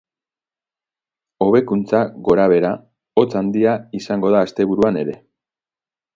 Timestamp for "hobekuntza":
1.45-1.99